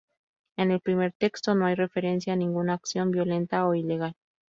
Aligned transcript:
En 0.57 0.71
el 0.71 0.79
primer 0.79 1.13
texto 1.13 1.53
no 1.53 1.67
hay 1.67 1.75
referencia 1.75 2.33
a 2.33 2.35
ninguna 2.35 2.73
acción 2.73 3.11
violenta 3.11 3.67
o 3.67 3.75
ilegal. 3.75 4.15